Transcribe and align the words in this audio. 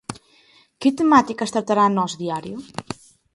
Que 0.81 0.89
temáticas 0.99 1.53
tratará 1.55 1.85
Nós 1.89 2.11
Diario? 2.21 2.57